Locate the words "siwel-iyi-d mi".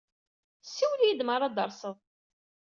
0.63-1.31